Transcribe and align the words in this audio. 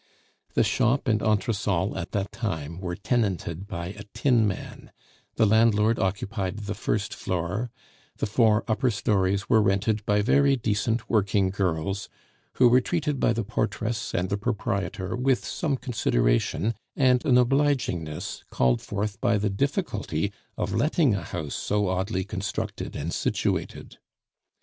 The 0.55 0.63
shop 0.63 1.07
and 1.07 1.21
entresol 1.21 1.95
at 1.95 2.11
that 2.11 2.31
time 2.31 2.79
were 2.79 2.95
tenanted 2.95 3.67
by 3.67 3.89
a 3.89 4.03
tinman; 4.15 4.89
the 5.35 5.45
landlord 5.45 5.99
occupied 5.99 6.57
the 6.65 6.73
first 6.73 7.13
floor; 7.13 7.69
the 8.17 8.25
four 8.25 8.63
upper 8.67 8.89
stories 8.89 9.47
were 9.47 9.61
rented 9.61 10.03
by 10.07 10.23
very 10.23 10.55
decent 10.55 11.07
working 11.07 11.51
girls, 11.51 12.09
who 12.53 12.67
were 12.67 12.81
treated 12.81 13.19
by 13.19 13.31
the 13.31 13.43
portress 13.43 14.15
and 14.15 14.29
the 14.31 14.37
proprietor 14.37 15.15
with 15.15 15.45
some 15.45 15.77
consideration 15.77 16.73
and 16.95 17.23
an 17.23 17.35
obligingness 17.37 18.43
called 18.49 18.81
forth 18.81 19.21
by 19.21 19.37
the 19.37 19.51
difficulty 19.51 20.33
of 20.57 20.73
letting 20.73 21.13
a 21.13 21.21
house 21.21 21.53
so 21.53 21.89
oddly 21.89 22.23
constructed 22.23 22.95
and 22.95 23.13
situated. 23.13 23.99